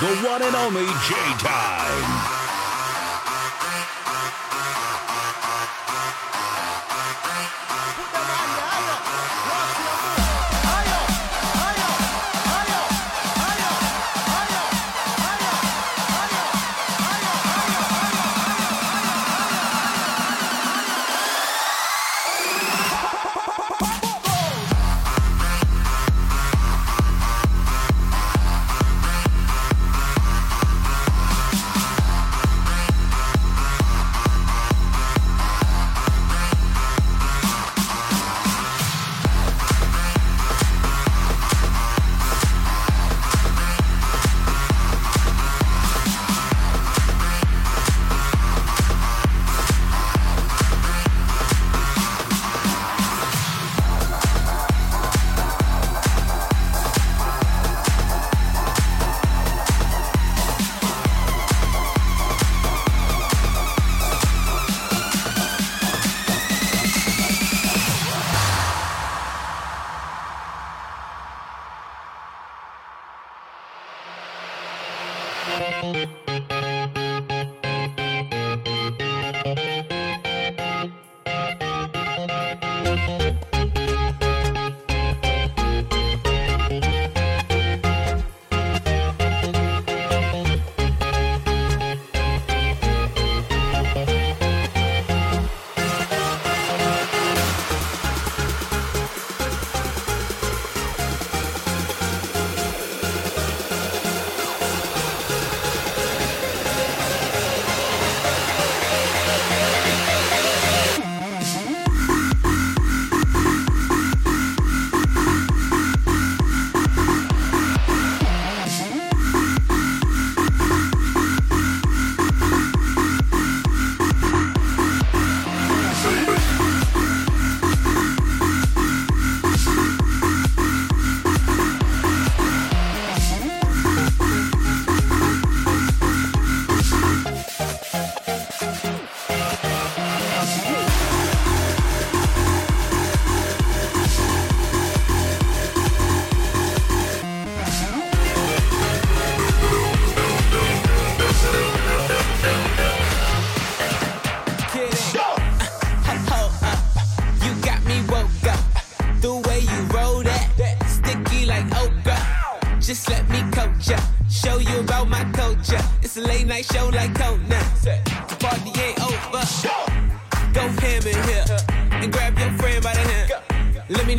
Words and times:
the 0.00 0.28
one 0.28 0.42
and 0.42 0.56
only 0.56 0.86
J 0.86 1.14
Time. 1.38 2.33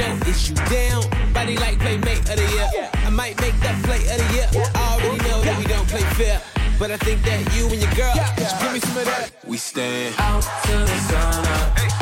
man. 0.08 0.28
Is 0.28 0.50
you 0.50 0.56
down? 0.56 1.04
Body 1.34 1.58
like 1.58 1.80
playmate 1.80 2.20
of 2.20 2.36
the 2.36 2.48
year. 2.54 2.90
I 2.94 3.10
might 3.10 3.40
make 3.42 3.58
that 3.62 3.84
play 3.84 4.02
of 4.12 4.18
the 4.18 4.34
year. 4.34 4.48
I 4.76 4.94
already 4.94 5.18
know 5.30 5.42
that 5.42 5.58
we 5.58 5.66
don't 5.66 5.88
play 5.88 6.02
fair. 6.16 6.42
But 6.80 6.92
I 6.92 6.98
think 6.98 7.24
that 7.24 7.40
you 7.56 7.68
and 7.68 7.82
your 7.82 7.94
girl, 7.94 8.14
yeah, 8.16 8.30
you 8.38 8.64
give 8.64 8.74
me 8.74 8.80
some 8.80 8.98
of 8.98 9.06
that? 9.06 9.32
We 9.46 9.58
stand 9.58 10.16
out 10.20 10.44
till 10.64 10.80
the 10.80 10.98
sun 11.08 11.48
up. 11.48 11.95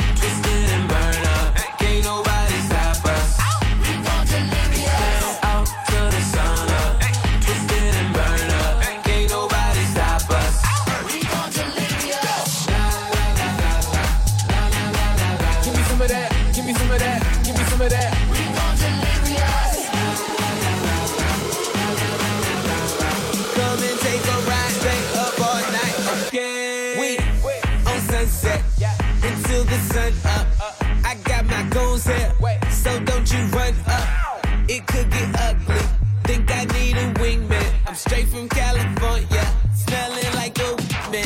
Straight 38.06 38.28
from 38.28 38.48
California, 38.50 39.46
smelling 39.74 40.34
like 40.34 40.58
a 40.58 40.76
man. 41.10 41.24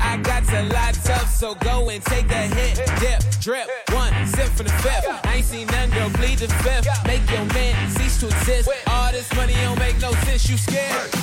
I 0.00 0.18
got 0.22 0.42
a 0.52 0.62
lot 0.72 0.94
tough, 1.04 1.32
so 1.32 1.54
go 1.54 1.88
and 1.88 2.02
take 2.04 2.28
a 2.32 2.46
hit. 2.56 2.76
Dip, 2.98 3.22
drip, 3.40 3.68
one 3.92 4.12
sip 4.26 4.48
from 4.48 4.66
the 4.66 4.72
fifth. 4.82 5.06
I 5.24 5.36
ain't 5.36 5.44
seen 5.44 5.68
none, 5.68 5.88
girl, 5.90 6.10
bleed 6.10 6.38
the 6.38 6.48
fifth. 6.64 6.88
Make 7.06 7.30
your 7.30 7.44
man 7.54 7.90
cease 7.90 8.18
to 8.20 8.26
exist. 8.26 8.68
All 8.88 9.12
this 9.12 9.32
money 9.36 9.54
don't 9.62 9.78
make 9.78 10.00
no 10.00 10.10
sense, 10.26 10.50
you 10.50 10.56
scared. 10.56 11.14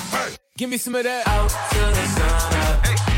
Give 0.58 0.70
me 0.70 0.78
some 0.78 0.96
of 0.96 1.04
that. 1.04 1.28
Out 1.28 1.50
to 1.50 1.80
the 1.80 2.06
sun 2.16 3.08
up. 3.08 3.11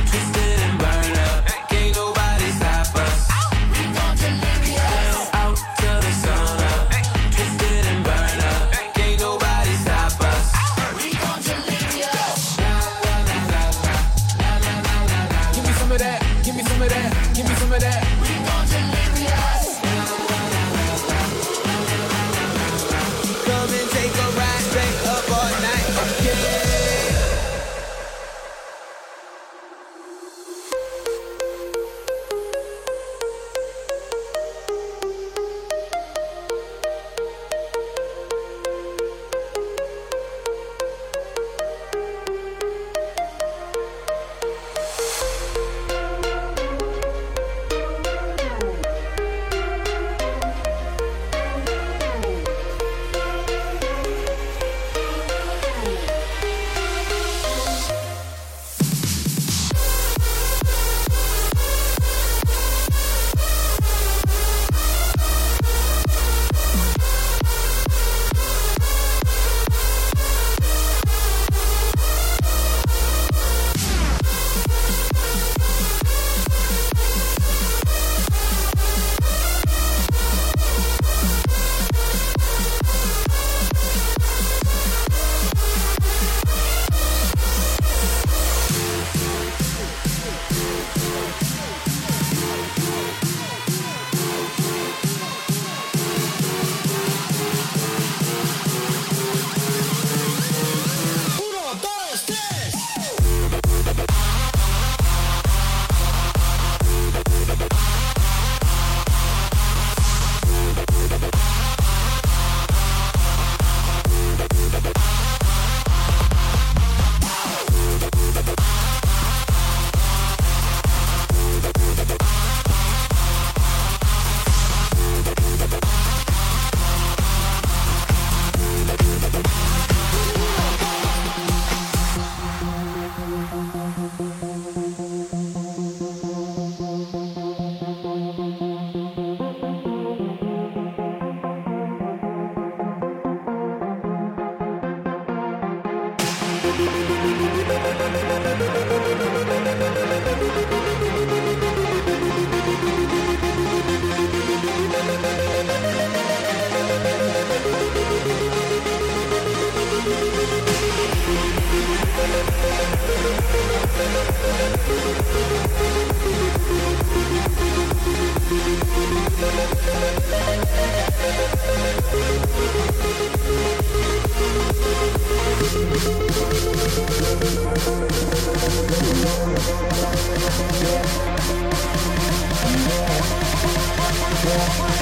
Yeah. 184.45 184.92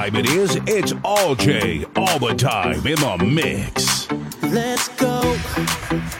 time 0.00 0.16
it 0.16 0.30
is. 0.30 0.56
It's 0.66 0.94
all 1.04 1.34
J, 1.34 1.84
all 1.94 2.18
the 2.18 2.34
time 2.34 2.86
in 2.86 2.98
the 3.04 3.18
mix. 3.22 4.10
Let's 4.42 4.88
go. 4.96 5.20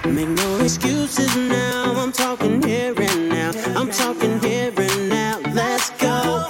Make 0.06 0.28
no 0.28 0.58
excuses 0.60 1.34
now. 1.36 1.94
I'm 1.96 2.12
talking 2.12 2.62
here 2.62 2.94
and 3.00 3.28
now. 3.30 3.52
I'm 3.78 3.90
talking 3.90 4.38
here 4.40 4.72
and 4.76 5.08
now. 5.08 5.40
Let's 5.54 5.88
go. 5.98 6.46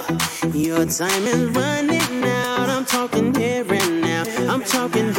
Your 0.53 0.85
time 0.85 1.23
is 1.33 1.43
running 1.51 2.23
out. 2.25 2.67
I'm 2.69 2.85
talking 2.85 3.33
here 3.33 3.65
and 3.79 4.01
now. 4.01 4.23
I'm 4.51 4.63
talking 4.63 5.10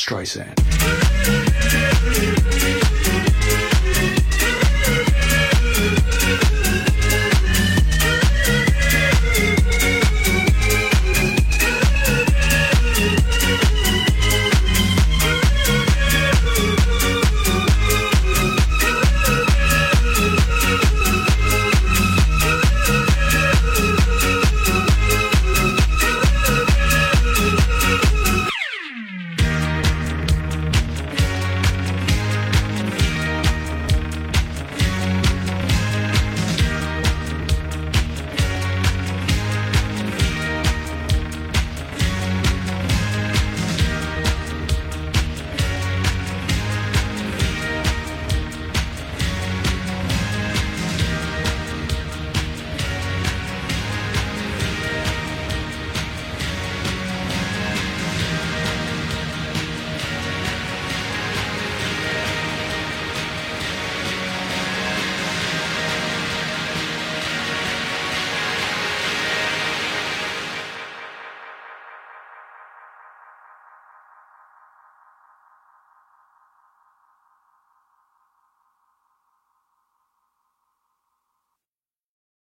Streisand. 0.00 0.69